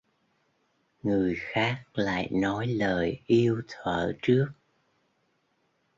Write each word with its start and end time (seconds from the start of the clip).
Người 1.03 1.35
khác 1.39 1.83
lại 1.93 2.29
nói 2.31 2.67
lời 2.67 3.21
yêu 3.25 3.61
thuở 3.67 4.11
trước 4.21 4.47